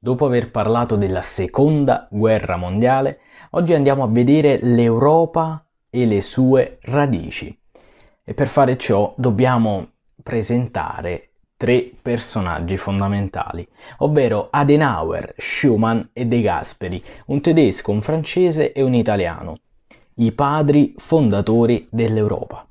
[0.00, 3.18] Dopo aver parlato della seconda guerra mondiale,
[3.50, 7.58] oggi andiamo a vedere l'Europa e le sue radici.
[8.22, 9.88] E per fare ciò dobbiamo
[10.22, 13.66] presentare tre personaggi fondamentali,
[13.98, 19.58] ovvero Adenauer, Schumann e De Gasperi, un tedesco, un francese e un italiano,
[20.14, 22.67] i padri fondatori dell'Europa.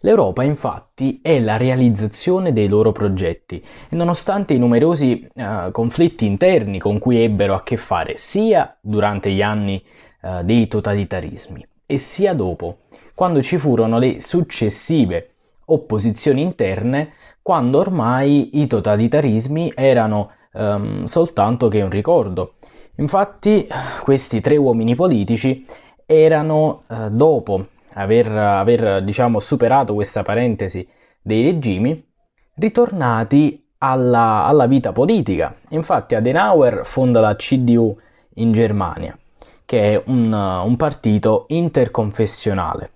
[0.00, 6.78] L'Europa infatti è la realizzazione dei loro progetti e nonostante i numerosi uh, conflitti interni
[6.78, 9.82] con cui ebbero a che fare sia durante gli anni
[10.22, 12.78] uh, dei totalitarismi e sia dopo,
[13.14, 15.30] quando ci furono le successive
[15.64, 22.54] opposizioni interne, quando ormai i totalitarismi erano um, soltanto che un ricordo.
[22.96, 23.66] Infatti
[24.02, 25.66] questi tre uomini politici
[26.06, 27.66] erano uh, dopo
[27.98, 30.86] aver, aver diciamo, superato questa parentesi
[31.20, 32.04] dei regimi,
[32.54, 35.54] ritornati alla, alla vita politica.
[35.70, 37.96] Infatti Adenauer fonda la CDU
[38.34, 39.16] in Germania,
[39.64, 42.90] che è un, un partito interconfessionale.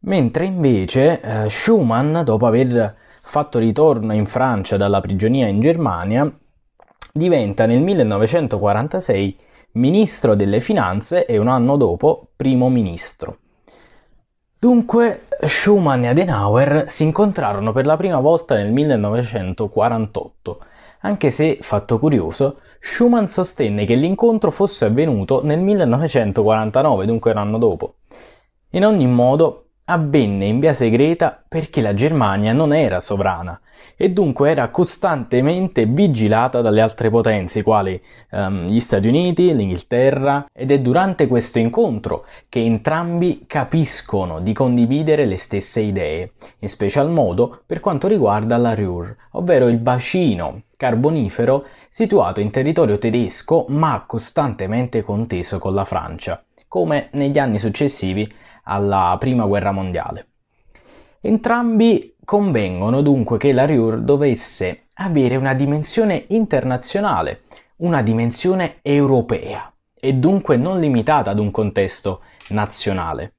[0.00, 6.30] Mentre invece eh, Schumann, dopo aver fatto ritorno in Francia dalla prigionia in Germania,
[7.12, 9.38] diventa nel 1946
[9.72, 13.38] ministro delle finanze e un anno dopo primo ministro.
[14.64, 20.58] Dunque, Schumann e Adenauer si incontrarono per la prima volta nel 1948,
[21.00, 27.58] anche se, fatto curioso, Schumann sostenne che l'incontro fosse avvenuto nel 1949, dunque un anno
[27.58, 27.96] dopo.
[28.70, 33.60] In ogni modo, avvenne in via segreta perché la Germania non era sovrana
[33.96, 40.70] e dunque era costantemente vigilata dalle altre potenze quali um, gli Stati Uniti, l'Inghilterra ed
[40.70, 47.62] è durante questo incontro che entrambi capiscono di condividere le stesse idee, in special modo
[47.66, 55.02] per quanto riguarda la Ruhr, ovvero il bacino carbonifero situato in territorio tedesco ma costantemente
[55.02, 56.42] conteso con la Francia,
[56.74, 58.28] come negli anni successivi
[58.64, 60.26] alla Prima Guerra Mondiale.
[61.20, 67.42] Entrambi convengono dunque che la Ruhr dovesse avere una dimensione internazionale,
[67.76, 73.34] una dimensione europea e dunque non limitata ad un contesto nazionale.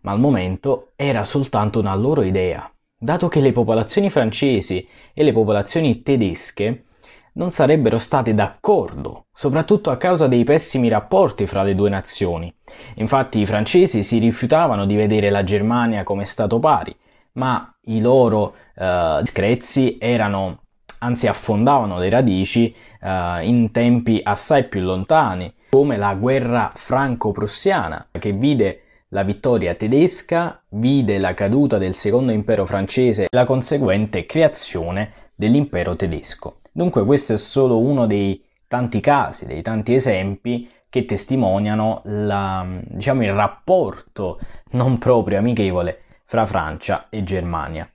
[0.00, 5.32] Ma al momento era soltanto una loro idea, dato che le popolazioni francesi e le
[5.32, 6.84] popolazioni tedesche
[7.34, 12.52] non sarebbero state d'accordo, soprattutto a causa dei pessimi rapporti fra le due nazioni.
[12.96, 16.94] Infatti i francesi si rifiutavano di vedere la Germania come stato pari,
[17.32, 20.60] ma i loro eh, discrezi erano,
[20.98, 28.30] anzi affondavano le radici eh, in tempi assai più lontani, come la guerra franco-prussiana, che
[28.32, 35.12] vide la vittoria tedesca, vide la caduta del secondo impero francese e la conseguente creazione
[35.34, 36.56] dell'impero tedesco.
[36.76, 43.22] Dunque questo è solo uno dei tanti casi, dei tanti esempi che testimoniano la, diciamo,
[43.22, 44.40] il rapporto
[44.72, 47.88] non proprio amichevole fra Francia e Germania.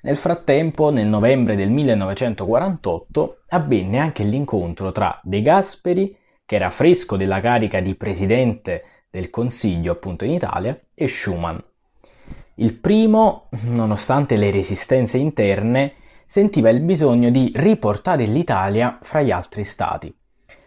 [0.00, 7.18] Nel frattempo, nel novembre del 1948, avvenne anche l'incontro tra De Gasperi, che era fresco
[7.18, 11.58] della carica di presidente del Consiglio appunto in Italia, e Schumann.
[12.54, 15.96] Il primo, nonostante le resistenze interne,
[16.26, 20.14] sentiva il bisogno di riportare l'Italia fra gli altri stati,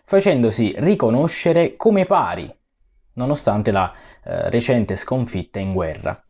[0.03, 2.53] facendosi riconoscere come pari,
[3.13, 6.21] nonostante la eh, recente sconfitta in guerra.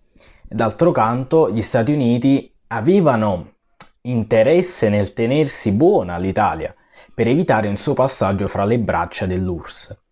[0.49, 3.55] D'altro canto, gli Stati Uniti avevano
[4.01, 6.73] interesse nel tenersi buona l'Italia
[7.13, 10.05] per evitare un suo passaggio fra le braccia dell'URSS.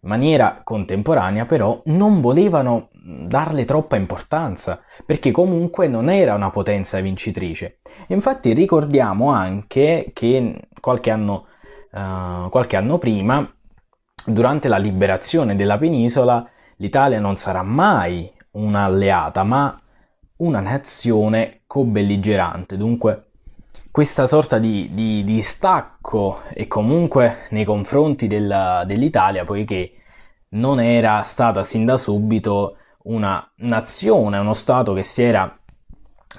[0.00, 7.80] Maniera contemporanea però non volevano darle troppa importanza, perché comunque non era una potenza vincitrice.
[8.08, 11.46] Infatti ricordiamo anche che qualche anno,
[11.92, 13.50] uh, qualche anno prima,
[14.24, 19.80] durante la liberazione della penisola, l'Italia non sarà mai un'alleata, ma
[20.36, 22.76] una nazione co-belligerante.
[22.76, 23.27] Dunque
[23.90, 29.92] questa sorta di, di, di, stacco e comunque nei confronti della, dell'Italia, poiché
[30.50, 35.58] non era stata sin da subito una nazione, uno Stato che si era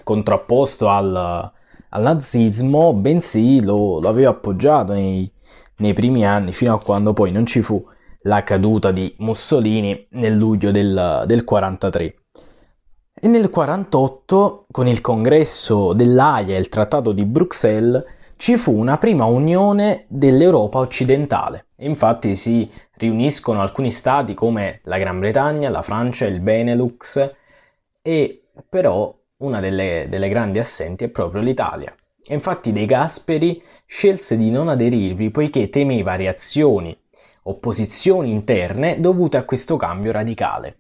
[0.04, 1.16] contrapposto al,
[1.90, 5.30] al nazismo, bensì lo, lo aveva appoggiato nei,
[5.78, 7.84] nei, primi anni, fino a quando poi non ci fu
[8.24, 12.19] la caduta di Mussolini nel luglio del, del 43.
[13.22, 18.02] E nel 48, con il congresso dell'AIA e il trattato di Bruxelles,
[18.38, 21.66] ci fu una prima unione dell'Europa occidentale.
[21.80, 27.34] Infatti si riuniscono alcuni stati come la Gran Bretagna, la Francia, il Benelux
[28.02, 31.94] e però una delle, delle grandi assenti è proprio l'Italia.
[32.30, 36.98] Infatti De Gasperi scelse di non aderirvi poiché temeva reazioni,
[37.44, 40.78] opposizioni interne dovute a questo cambio radicale.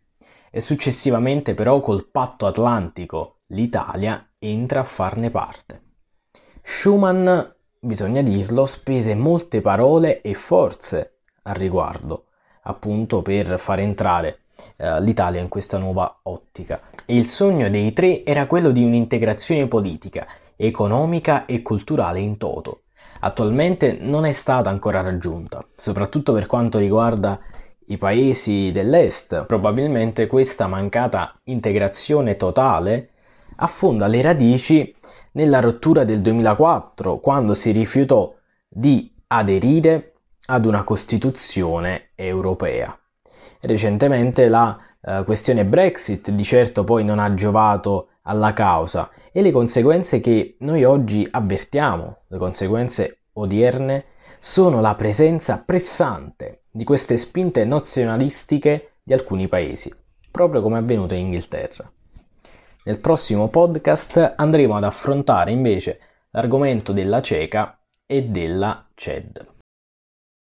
[0.51, 5.81] E successivamente però col patto atlantico l'Italia entra a farne parte.
[6.61, 7.27] Schumann,
[7.79, 12.25] bisogna dirlo, spese molte parole e forze al riguardo,
[12.63, 14.41] appunto per far entrare
[14.75, 16.81] eh, l'Italia in questa nuova ottica.
[17.05, 22.83] E il sogno dei tre era quello di un'integrazione politica, economica e culturale in toto.
[23.21, 27.39] Attualmente non è stata ancora raggiunta, soprattutto per quanto riguarda
[27.89, 29.45] i paesi dell'est.
[29.45, 33.09] Probabilmente questa mancata integrazione totale
[33.57, 34.95] affonda le radici
[35.33, 38.33] nella rottura del 2004, quando si rifiutò
[38.67, 40.13] di aderire
[40.47, 42.97] ad una Costituzione europea.
[43.61, 49.51] Recentemente la eh, questione Brexit di certo poi non ha giovato alla causa e le
[49.51, 54.05] conseguenze che noi oggi avvertiamo, le conseguenze odierne,
[54.39, 59.93] sono la presenza pressante di queste spinte nazionalistiche di alcuni paesi,
[60.31, 61.91] proprio come è avvenuto in Inghilterra.
[62.85, 65.99] Nel prossimo podcast andremo ad affrontare invece
[66.31, 69.58] l'argomento della CECA e della CED.